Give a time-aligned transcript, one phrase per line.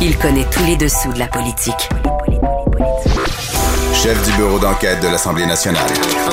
[0.00, 1.88] Il connaît tous les dessous de la politique.
[3.92, 5.90] Chef du bureau d'enquête de l'Assemblée nationale.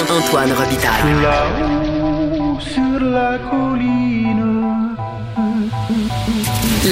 [0.08, 1.22] Antoine Robitaille.
[1.24, 4.96] Là-haut sur la colline.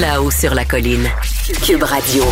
[0.00, 1.08] Là-haut sur la colline.
[1.62, 2.24] Cube Radio.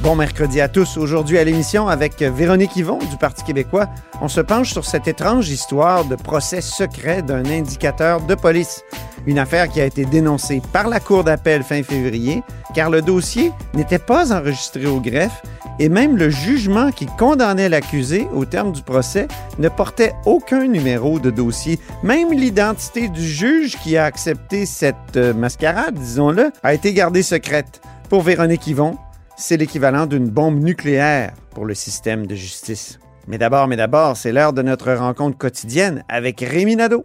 [0.00, 0.96] Bon mercredi à tous.
[0.96, 3.86] Aujourd'hui à l'émission avec Véronique Yvon du Parti québécois,
[4.20, 8.82] on se penche sur cette étrange histoire de procès secret d'un indicateur de police.
[9.26, 12.42] Une affaire qui a été dénoncée par la Cour d'appel fin février
[12.74, 15.42] car le dossier n'était pas enregistré au greffe
[15.78, 21.18] et même le jugement qui condamnait l'accusé au terme du procès ne portait aucun numéro
[21.18, 21.78] de dossier.
[22.02, 27.80] Même l'identité du juge qui a accepté cette euh, mascarade, disons-le, a été gardée secrète.
[28.08, 28.96] Pour Véronique Yvon,
[29.36, 32.98] c'est l'équivalent d'une bombe nucléaire pour le système de justice.
[33.28, 37.04] Mais d'abord, mais d'abord, c'est l'heure de notre rencontre quotidienne avec Rémi Nadeau.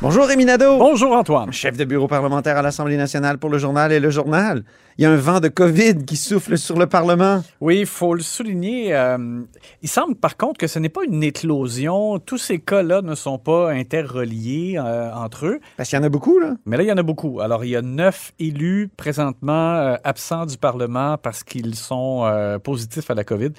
[0.00, 0.78] Bonjour Rémi Nadeau.
[0.78, 1.52] Bonjour, Antoine.
[1.52, 4.62] Chef de bureau parlementaire à l'Assemblée nationale pour le journal et le journal.
[4.96, 7.42] Il y a un vent de COVID qui souffle sur le Parlement.
[7.60, 8.94] Oui, il faut le souligner.
[8.94, 9.40] euh,
[9.82, 12.20] il semble par contre que ce n'est pas une éclosion.
[12.20, 15.58] Tous ces cas-là ne sont pas interreliés euh, entre eux.
[15.76, 16.54] Parce qu'il y en a beaucoup, là.
[16.64, 17.40] Mais là, il y en a beaucoup.
[17.40, 23.10] Alors, il y a neuf élus présentement euh, absents du Parlement parce qu'ils sont positifs
[23.10, 23.50] à la COVID.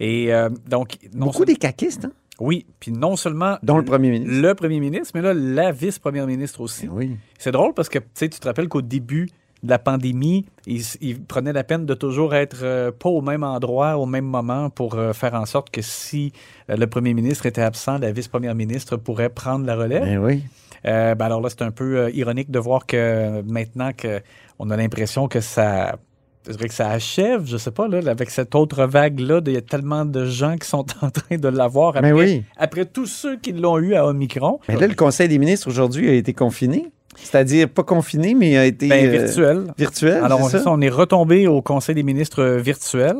[0.00, 0.30] Et
[0.68, 2.12] donc, non Beaucoup des caquistes, hein?
[2.40, 4.40] Oui, puis non seulement dont le premier ministre.
[4.40, 6.88] le premier ministre, mais là, la vice-première ministre aussi.
[6.88, 7.16] Oui.
[7.38, 9.28] C'est drôle parce que tu sais, tu te rappelles qu'au début
[9.62, 13.42] de la pandémie, ils, ils prenaient la peine de toujours être euh, pas au même
[13.42, 16.32] endroit, au même moment pour euh, faire en sorte que si
[16.70, 20.02] euh, le premier ministre était absent, la vice-première ministre pourrait prendre la relève.
[20.02, 20.44] Ben oui.
[20.84, 24.20] Ben alors là, c'est un peu ironique de voir que maintenant que
[24.60, 25.98] on a l'impression que ça.
[26.46, 29.56] Je dirais que ça achève, je sais pas, là, avec cette autre vague-là, il y
[29.56, 32.44] a tellement de gens qui sont en train de l'avoir après, Mais oui.
[32.56, 34.60] après tous ceux qui l'ont eu à Omicron.
[34.68, 36.90] Mais là, le Conseil des ministres aujourd'hui a été confiné.
[37.22, 39.64] C'est-à-dire pas confiné, mais a été Ben, euh, virtuel.
[39.78, 40.22] virtuel.
[40.22, 43.16] Alors, on, ça, est retombé au Conseil des ministres euh, virtuel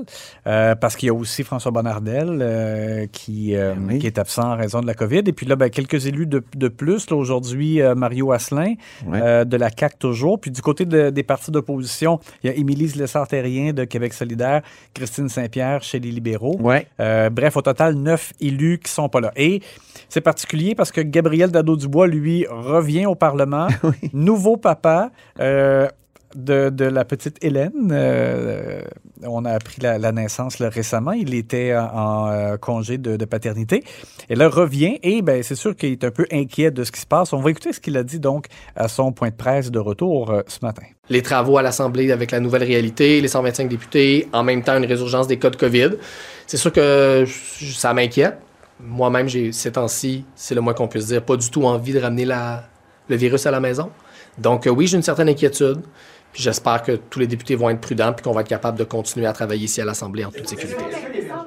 [0.47, 3.99] euh, parce qu'il y a aussi François Bonnardel euh, qui, Ben oui.
[3.99, 5.23] qui est absent en raison de la COVID.
[5.27, 7.11] Et puis là, ben, quelques élus de, de plus.
[7.11, 8.75] Là, aujourd'hui, Mario Asselin
[9.07, 10.41] de la CAQ toujours.
[10.41, 14.63] Puis du côté de- des partis d'opposition, il y a Émilie Lessard-Terrien de Québec solidaire,
[14.95, 16.59] Christine Saint-Pierre chez les libéraux.
[17.01, 19.33] Euh, bref, au total, neuf élus qui sont pas là.
[19.37, 19.61] Et
[20.09, 23.69] c'est particulier parce que Gabriel Dado-Dubois, lui, revient au Parlement.
[24.13, 25.11] Nouveau papa.
[25.41, 25.89] euh,
[26.35, 27.91] de, de la petite Hélène.
[27.93, 28.83] Euh,
[29.23, 31.13] on a appris la, la naissance là, récemment.
[31.13, 33.83] Il était en, en, euh, congé de, de paternité.
[34.29, 37.01] Et là, revient et ben, c'est sûr qu'il est un peu inquiet de ce qui
[37.01, 37.33] se passe.
[37.33, 40.31] On va écouter ce qu'il a dit donc à son point de presse de retour
[40.31, 40.83] euh, ce matin.
[41.09, 44.85] les travaux à l'Assemblée avec la nouvelle réalité, les 125 députés, en même temps une
[44.85, 45.91] résurgence des cas de COVID.
[46.47, 48.37] C'est sûr que je- ça m'inquiète.
[48.79, 52.01] Moi-même, j'ai ces temps-ci, c'est le moins qu'on puisse dire, pas du tout envie de
[52.01, 52.65] ramener la,
[53.09, 53.91] le virus à la maison.
[54.39, 55.81] Donc euh, oui, j'ai une certaine inquiétude.
[56.35, 59.27] J'espère que tous les députés vont être prudents puis qu'on va être capable de continuer
[59.27, 60.85] à travailler ici à l'Assemblée en toute sécurité.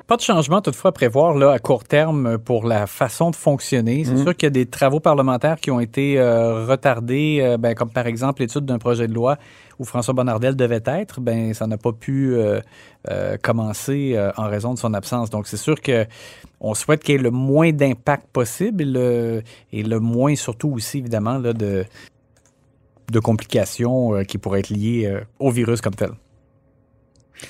[0.10, 4.04] Pas de changement toutefois à prévoir là, à court terme pour la façon de fonctionner.
[4.06, 7.76] C'est sûr qu'il y a des travaux parlementaires qui ont été euh, retardés, euh, ben,
[7.76, 9.38] comme par exemple l'étude d'un projet de loi
[9.78, 11.22] où François Bonnardel devait être.
[11.22, 12.60] Ben, ça n'a pas pu euh,
[13.12, 15.30] euh, commencer euh, en raison de son absence.
[15.30, 16.08] Donc c'est sûr que
[16.60, 20.70] on souhaite qu'il y ait le moins d'impact possible et le, et le moins surtout
[20.70, 21.86] aussi évidemment là, de,
[23.12, 26.14] de complications euh, qui pourraient être liées euh, au virus comme tel.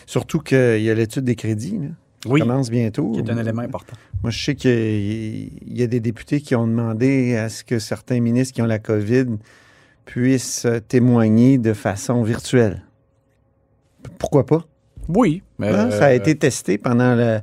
[0.06, 1.88] Surtout qu'il y a l'étude des crédits, là,
[2.26, 3.12] Oui, commence bientôt.
[3.12, 3.96] qui est un élément important.
[4.24, 8.20] Moi, je sais qu'il y a des députés qui ont demandé à ce que certains
[8.20, 9.38] ministres qui ont la COVID
[10.06, 12.84] puissent témoigner de façon virtuelle.
[14.18, 14.66] Pourquoi pas?
[15.08, 15.44] Oui.
[15.58, 15.92] mais, Hein?
[15.92, 17.42] Ça a euh, été testé pendant la,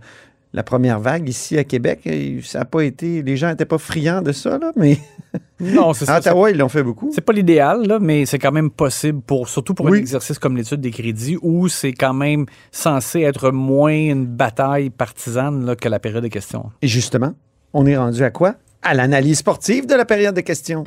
[0.57, 2.09] la première vague ici à Québec.
[2.43, 3.23] Ça a pas été.
[3.23, 4.99] Les gens n'étaient pas friands de ça, là, mais
[5.61, 6.31] Non, c'est à ça.
[6.31, 7.11] Ottawa, ils l'ont fait beaucoup.
[7.15, 9.99] C'est pas l'idéal, là, mais c'est quand même possible, pour, surtout pour Oui.
[9.99, 14.89] un exercice comme l'étude des crédits, où c'est quand même censé être moins une bataille
[14.89, 16.71] partisane là, que la période de questions.
[16.81, 17.35] Et justement,
[17.75, 18.55] on est rendu à quoi?
[18.83, 20.85] À l'analyse sportive de la période de questions.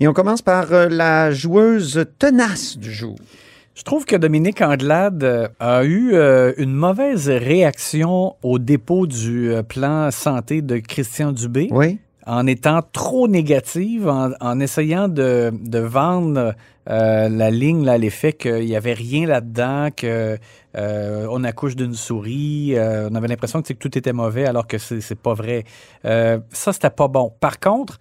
[0.00, 3.16] Et on commence par euh, la joueuse tenace du jour.
[3.74, 9.50] Je trouve que Dominique Anglade euh, a eu euh, une mauvaise réaction au dépôt du
[9.50, 11.68] euh, plan santé de Christian Dubé.
[11.70, 11.98] Oui.
[12.26, 16.54] en étant trop négative, en, en essayant de, de vendre
[16.88, 20.38] euh, la ligne là, l'effet qu'il n'y avait rien là-dedans, que
[20.76, 24.66] euh, on accouche d'une souris, euh, on avait l'impression que, que tout était mauvais alors
[24.66, 25.64] que c'est c'est pas vrai.
[26.04, 27.32] Ça, c'était pas bon.
[27.40, 27.98] Par contre,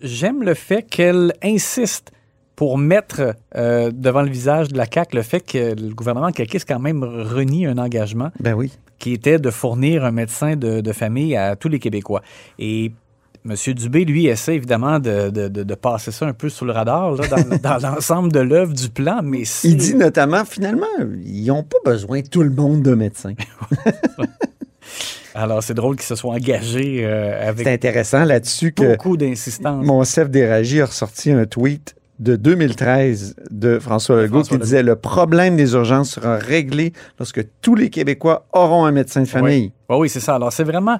[0.00, 2.12] j'aime le fait qu'elle insiste
[2.58, 6.66] pour mettre euh, devant le visage de la CAQ le fait que le gouvernement caquiste
[6.66, 8.72] quand même renie un engagement Ben oui.
[8.98, 12.20] qui était de fournir un médecin de, de famille à tous les Québécois.
[12.58, 12.90] Et
[13.48, 13.54] M.
[13.74, 17.28] Dubé, lui, essaie évidemment de, de- de- passer ça un peu sous le radar là,
[17.28, 20.86] dans, dans l'ensemble de l'œuvre du plan, mais Il dit notamment, finalement,
[21.24, 23.34] ils n'ont pas besoin, tout le monde, de médecins.
[25.34, 29.86] Alors, c'est drôle qu'il se soit engagé euh, avec C'est intéressant là-dessus que beaucoup d'insistance.
[29.86, 34.96] Monsef Déragi a ressorti un tweet de 2013 de François Legault François qui disait le
[34.96, 39.72] problème des urgences sera réglé lorsque tous les Québécois auront un médecin de famille.
[39.88, 40.34] Oui, oui, c'est ça.
[40.34, 40.98] Alors, c'est vraiment...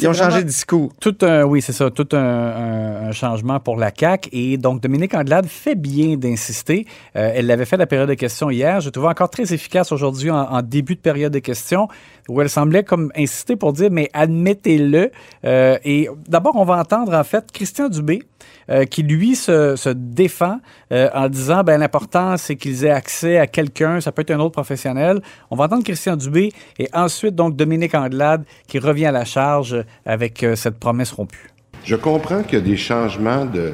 [0.00, 0.90] Ils ont changé de discours.
[1.00, 4.30] Tout un, oui, c'est ça, tout un, un- un changement pour la CAQ.
[4.32, 6.86] Et donc, Dominique Andelade fait bien d'insister.
[7.16, 8.80] Euh, elle l'avait fait à la période de questions hier.
[8.80, 11.88] Je trouve encore très efficace aujourd'hui en, en début de période de questions,
[12.28, 15.10] où elle semblait comme insister pour dire, mais admettez-le.
[15.44, 18.22] Euh, et d'abord, on va entendre en fait Christian Dubé,
[18.70, 20.58] euh, qui lui se, se défend
[20.92, 24.38] euh, en disant, ben l'important, c'est qu'ils aient accès à quelqu'un, ça peut être un
[24.40, 25.20] autre professionnel.
[25.50, 29.81] On va entendre Christian Dubé et ensuite donc Dominique Andelade qui revient à la charge
[30.04, 31.50] avec euh, cette promesse rompue.
[31.84, 33.72] Je comprends qu'il y a des changements de,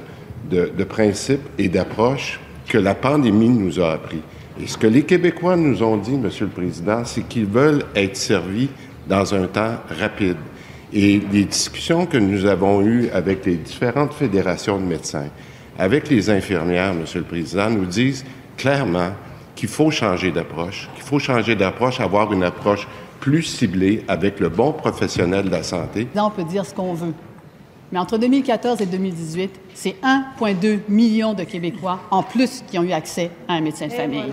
[0.50, 4.22] de, de principes et d'approche que la pandémie nous a appris.
[4.62, 8.16] Et ce que les Québécois nous ont dit, Monsieur le Président, c'est qu'ils veulent être
[8.16, 8.68] servis
[9.08, 10.36] dans un temps rapide.
[10.92, 15.28] Et les discussions que nous avons eues avec les différentes fédérations de médecins,
[15.78, 18.24] avec les infirmières, Monsieur le Président, nous disent
[18.56, 19.12] clairement
[19.54, 22.86] qu'il faut changer d'approche, qu'il faut changer d'approche, avoir une approche
[23.20, 26.08] plus ciblée avec le bon professionnel de la santé.
[26.14, 27.14] Là, on peut dire ce qu'on veut.
[27.90, 32.92] Mais entre 2014 et 2018, c'est 1,2 million de Québécois en plus qui ont eu
[32.92, 34.32] accès à un médecin de famille.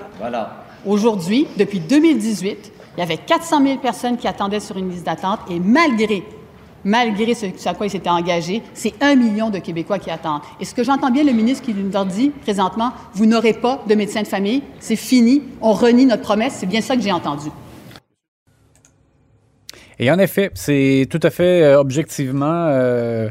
[0.86, 5.40] Aujourd'hui, depuis 2018, il y avait 400 000 personnes qui attendaient sur une liste d'attente
[5.50, 6.24] et malgré,
[6.84, 10.42] malgré ce, à quoi ils s'étaient engagés, c'est 1 million de Québécois qui attendent.
[10.60, 13.84] Et ce que j'entends bien le ministre qui nous leur dit présentement, vous n'aurez pas
[13.88, 17.12] de médecin de famille, c'est fini, on renie notre promesse, c'est bien ça que j'ai
[17.12, 17.50] entendu.
[20.00, 23.30] Et en effet, c'est tout à fait euh, objectivement euh,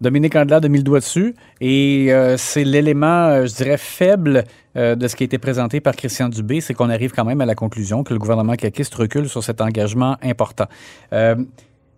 [0.00, 4.44] Dominique Andelade a mis le doigt dessus et euh, c'est l'élément, je dirais, faible
[4.74, 7.46] de ce qui a été présenté par Christian Dubé, c'est qu'on arrive quand même à
[7.46, 10.64] la conclusion que le gouvernement caquiste recule sur cet engagement important.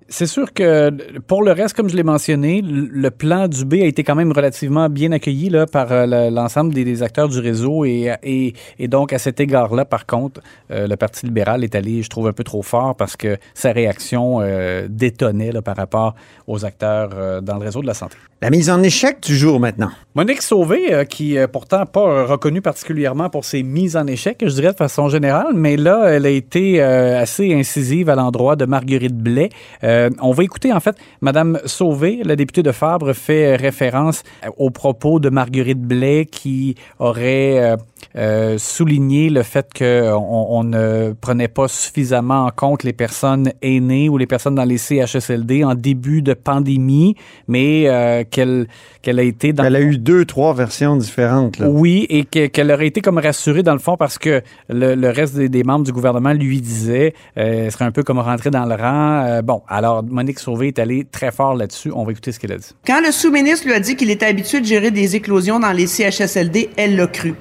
[0.09, 0.91] C'est sûr que
[1.27, 4.33] pour le reste, comme je l'ai mentionné, le plan du B a été quand même
[4.33, 8.53] relativement bien accueilli là, par euh, le- l'ensemble des, des acteurs du réseau et, et,
[8.79, 12.29] et donc à cet égard-là, par contre, euh, le Parti libéral est allé, je trouve,
[12.29, 16.15] un peu trop fort parce que sa réaction euh, détonnait là, par rapport
[16.47, 18.17] aux acteurs euh, dans le réseau de la santé.
[18.43, 19.91] La mise en échec du jour maintenant.
[20.15, 24.73] Monique Sauvé, qui est pourtant pas reconnue particulièrement pour ses mises en échec, je dirais
[24.73, 29.49] de façon générale, mais là, elle a été assez incisive à l'endroit de Marguerite Blais.
[29.95, 34.49] Euh, on va écouter, en fait, Madame Sauvé, la députée de Fabre, fait référence euh,
[34.57, 37.77] aux propos de Marguerite Blais qui aurait euh,
[38.17, 44.09] euh, souligné le fait qu'on on ne prenait pas suffisamment en compte les personnes aînées
[44.09, 47.15] ou les personnes dans les CHSLD en début de pandémie,
[47.49, 48.67] mais euh, qu'elle
[49.07, 51.59] a été dans Elle a eu deux, trois versions différentes.
[51.59, 51.69] là.
[51.69, 55.09] oui, et que- qu'elle aurait été comme rassurée dans le fond parce que le, le
[55.11, 58.51] reste des, des membres du gouvernement lui disait, euh, elle serait un peu comme rentrer
[58.51, 59.25] dans le rang.
[59.27, 61.91] Euh, bon, alors Monique Sauvé est allée très fort là-dessus.
[61.95, 62.71] On va écouter ce qu'elle a dit.
[62.87, 65.87] Quand le sous-ministre lui a dit qu'il était habitué de gérer des éclosions dans les
[65.87, 67.35] CHSLD, elle l'a cru.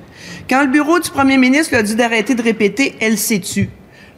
[0.49, 3.69] Quand le bureau du premier ministre lui a dit d'arrêter de répéter, elle s'est tue.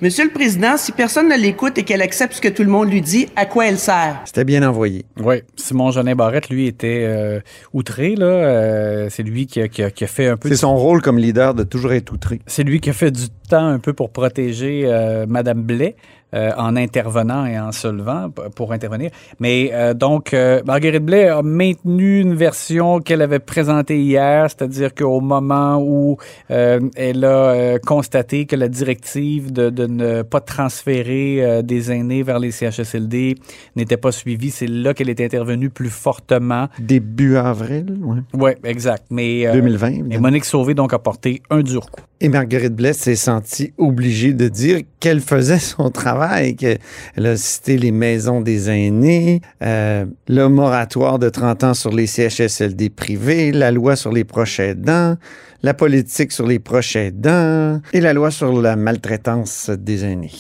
[0.02, 2.92] Monsieur le Président, si personne ne l'écoute et qu'elle accepte ce que tout le monde
[2.92, 4.20] lui dit, à quoi elle sert?
[4.26, 5.06] C'était bien envoyé.
[5.24, 7.40] Oui, Simon Jolin Barrette, lui, était euh,
[7.72, 8.16] outré.
[8.16, 8.26] Là.
[8.26, 10.50] Euh, c'est lui qui a, qui a- qui a fait un peu...
[10.50, 12.42] C'est son rôle comme leader de toujours être outré.
[12.46, 15.96] C'est lui qui a fait du temps un peu pour protéger euh, Madame Blais
[16.34, 19.12] euh, en intervenant et en se levant pour intervenir.
[19.40, 24.94] Mais euh, donc, euh, Marguerite Blais a maintenu une version qu'elle avait présentée hier, c'est-à-dire
[24.94, 26.18] qu'au moment où
[26.50, 32.52] elle a constaté que la directive de, de ne pas transférer des aînés vers les
[32.52, 33.36] CHSLD
[33.76, 36.68] n'était pas suivie, c'est là qu'elle est intervenue plus fortement.
[36.80, 38.20] Début avril, ouais.
[38.34, 39.06] Oui, exact.
[39.10, 39.88] Mais, euh, 2020.
[39.88, 40.22] Et évidemment.
[40.22, 42.02] Monique Sauvé donc a porté un dur coup.
[42.22, 46.15] Et Marguerite Blais s'est sentie obligée de dire qu'elle faisait son travail,
[46.58, 52.08] qu'elle a cité les maisons des aînés, euh, le moratoire de 30 ans sur les
[52.08, 55.16] CHSLD privés, la loi sur les proches aidants,
[55.64, 60.32] la politique sur les proches aidants et la loi sur la maltraitance des aînés.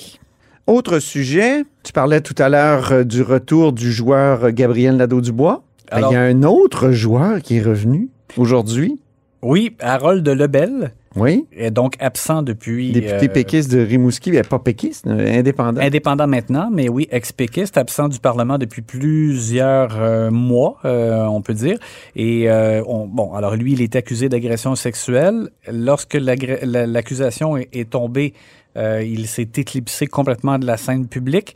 [0.68, 5.64] Autre sujet, tu parlais tout à l'heure euh, du retour du joueur Gabriel Nadeau-Dubois.
[5.92, 9.00] Ben, Il y a un autre joueur qui est revenu aujourd'hui.
[9.44, 10.92] Oui, Harold Lebel.
[11.16, 11.46] Oui.
[11.56, 12.92] Est donc absent depuis.
[12.92, 15.80] Député euh, péquiste de Rimouski, mais pas péquiste, euh, indépendant.
[15.82, 21.54] Indépendant maintenant, mais oui, ex-péquiste, absent du Parlement depuis plusieurs euh, mois, euh, on peut
[21.54, 21.78] dire.
[22.16, 22.50] Et
[22.86, 25.50] on, bon, alors lui, il est accusé d'agression sexuelle.
[25.72, 28.34] Lorsque l'accusation est, est tombée,
[28.76, 31.56] il s'est éclipsé complètement de la scène publique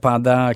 [0.00, 0.50] pendant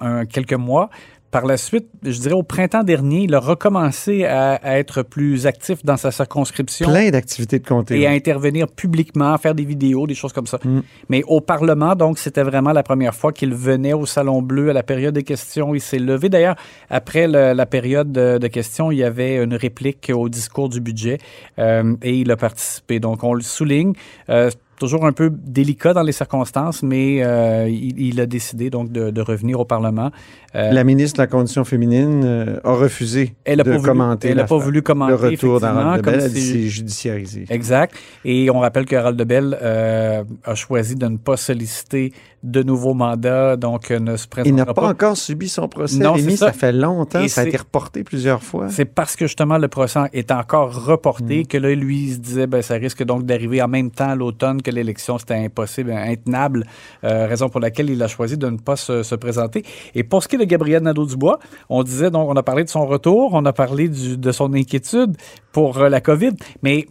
[0.00, 0.90] un- quelques mois.
[1.30, 5.46] Par la suite, je dirais au printemps dernier, il a recommencé à, à être plus
[5.46, 8.00] actif dans sa circonscription Plein d'activités de comté.
[8.00, 10.58] et à intervenir publiquement, faire des vidéos, des choses comme ça.
[10.64, 10.80] Mm.
[11.08, 14.72] Mais au Parlement, donc, c'était vraiment la première fois qu'il venait au Salon Bleu à
[14.72, 15.72] la période des questions.
[15.72, 16.28] Il s'est levé.
[16.28, 16.56] D'ailleurs,
[16.88, 20.80] après le- la période de, de questions, il y avait une réplique au discours du
[20.80, 21.18] budget
[21.60, 22.98] euh, et il a participé.
[22.98, 23.92] Donc, on le souligne.
[24.30, 28.90] Euh, toujours un peu délicat dans les circonstances, mais euh, il, il a décidé donc
[28.90, 30.10] de, de revenir au Parlement.
[30.56, 33.88] Euh, La ministre de la Condition féminine euh, a refusé Elle a de pas voulu-
[33.88, 36.68] commenter elle a la pas voulu commenter, le retour d'Harold comme Elle dit c'est- c'est
[36.68, 37.44] judiciarisé.
[37.50, 37.94] Exact.
[38.24, 42.94] Et on rappelle que Harald Lebel euh, a choisi de ne pas solliciter de nouveaux
[42.94, 44.80] mandats, donc euh, ne se Il présentera n'a pas.
[44.82, 45.98] pas encore subi son procès.
[45.98, 46.46] Non, Rémi, c'est ça.
[46.46, 46.52] ça.
[46.52, 47.20] fait longtemps.
[47.20, 48.68] Et ça a été reporté plusieurs fois.
[48.70, 50.78] C'est parce que justement le procès est encore Mm.
[50.90, 54.08] reporté que là, lui, il se disait, ben, ça risque donc d'arriver en même temps
[54.10, 55.18] à l'automne que l'élection.
[55.18, 56.64] C'était impossible, intenable,
[57.04, 59.62] euh, raison pour laquelle il a choisi de ne pas se, se présenter.
[59.94, 62.70] Et pour ce qui est de Gabriel Nadeau-Dubois, on disait, donc, on a parlé de
[62.70, 65.16] son retour, on a parlé du- de son inquiétude
[65.52, 66.32] pour euh, la COVID,
[66.62, 66.86] mais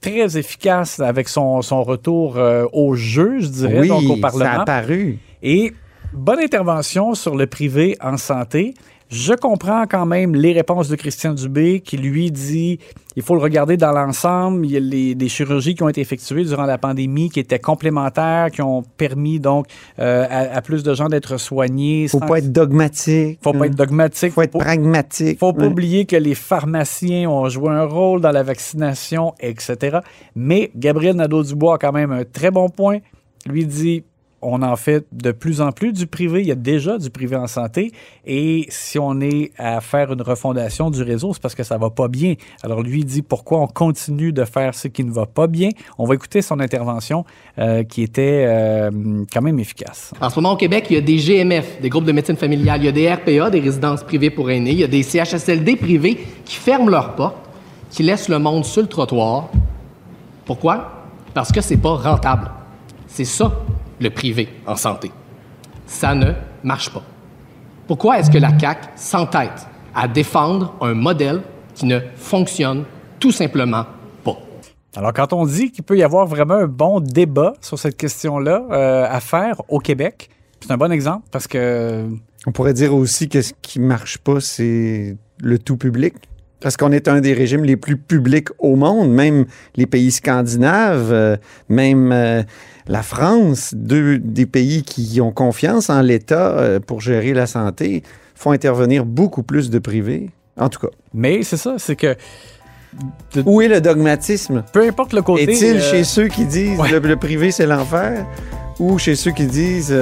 [0.00, 4.20] très efficace avec son, son retour euh, au jeu, je dirais, oui, donc au ça
[4.20, 4.44] Parlement.
[4.44, 5.18] a apparu.
[5.42, 5.72] Et
[6.12, 8.74] bonne intervention sur le privé en santé.
[9.10, 12.78] Je comprends quand même les réponses de Christian Dubé qui lui dit
[13.16, 14.64] il faut le regarder dans l'ensemble.
[14.64, 17.58] Il y a les, des chirurgies qui ont été effectuées durant la pandémie qui étaient
[17.58, 19.66] complémentaires, qui ont permis donc
[19.98, 22.06] euh, à, à plus de gens d'être soignés.
[22.06, 23.40] Faut pas être dogmatique.
[23.42, 24.32] faut pas être dogmatique.
[24.32, 25.40] Faut être pragmatique.
[25.40, 25.66] Faut pas Ouais.
[25.66, 29.98] oublier que les pharmaciens ont joué un rôle dans la vaccination, etc.
[30.36, 32.98] Mais Gabriel Nadeau-Dubois a quand même un très bon point.
[33.46, 34.04] Lui dit
[34.42, 36.40] on en fait de plus en plus du privé.
[36.40, 37.92] Il y a déjà du privé en santé.
[38.26, 41.90] Et si on est à faire une refondation du réseau, c'est parce que ça va
[41.90, 42.34] pas bien.
[42.62, 45.70] Alors lui dit pourquoi on continue de faire ce qui ne va pas bien.
[45.98, 47.24] On va écouter son intervention
[47.58, 48.90] euh, qui était euh,
[49.32, 50.12] quand même efficace.
[50.20, 52.80] En ce moment, au Québec, il y a des GMF, des groupes de médecine familiale.
[52.82, 54.72] Il y a des RPA, des résidences privées pour aînés.
[54.72, 57.36] Il y a des CHSLD privés qui ferment leurs portes,
[57.90, 59.50] qui laissent le monde sur le trottoir.
[60.44, 61.04] Pourquoi?
[61.34, 62.50] Parce que c'est pas rentable.
[63.06, 63.52] C'est ça,
[64.00, 65.10] le privé en santé.
[65.86, 66.32] Ça ne
[66.64, 67.02] marche pas.
[67.86, 71.42] Pourquoi est-ce que la CAQ s'entête à défendre un modèle
[71.74, 72.84] qui ne fonctionne
[73.18, 73.84] tout simplement
[74.24, 74.38] pas?
[74.96, 78.62] Alors, quand on dit qu'il peut y avoir vraiment un bon débat sur cette question-là
[78.70, 80.30] euh, à faire au Québec,
[80.60, 82.06] c'est un bon exemple parce que
[82.46, 86.14] On pourrait dire aussi que ce qui marche pas, c'est le tout public.
[86.60, 91.10] Parce qu'on est un des régimes les plus publics au monde, même les pays scandinaves,
[91.10, 91.36] euh,
[91.70, 92.42] même euh,
[92.86, 98.02] la France, deux des pays qui ont confiance en l'État euh, pour gérer la santé,
[98.34, 100.30] font intervenir beaucoup plus de privés.
[100.58, 100.92] En tout cas.
[101.14, 102.14] Mais c'est ça, c'est que.
[103.46, 104.64] Où est le dogmatisme?
[104.72, 105.44] Peu importe le côté.
[105.44, 106.90] Est-il chez ceux qui disent ouais.
[106.90, 108.26] le, le privé c'est l'enfer
[108.80, 109.94] ou chez ceux qui disent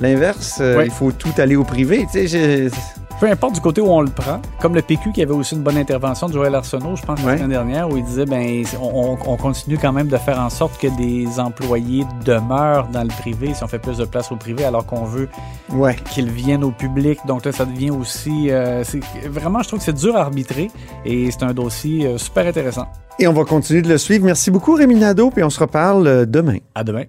[0.00, 0.86] l'inverse, Ouais.
[0.86, 2.06] il faut tout aller au privé?
[2.10, 2.68] Tu sais,
[3.22, 5.62] Peu importe du côté où on le prend, comme le PQ qui avait aussi une
[5.62, 7.36] bonne intervention de Joël Arsenault, je pense, la Ouais.
[7.36, 10.50] semaine dernière, où il disait ben on, on- on continue quand même de faire en
[10.50, 14.36] sorte que des employés demeurent dans le privé si on fait plus de place au
[14.36, 15.28] privé, alors qu'on veut
[15.72, 15.94] Ouais.
[16.12, 17.20] qu'ils viennent au public.
[17.28, 18.50] Donc là, ça devient aussi.
[18.50, 18.82] euh,
[19.30, 20.72] vraiment, je trouve que c'est dur à arbitrer
[21.04, 22.86] et c'est un dossier euh, super intéressant.
[23.20, 24.24] Et on va continuer de le suivre.
[24.24, 26.56] Merci beaucoup, Rémi Nadeau, puis on se reparle euh, demain.
[26.74, 27.04] À demain.